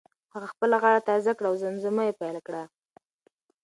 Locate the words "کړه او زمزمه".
1.37-2.03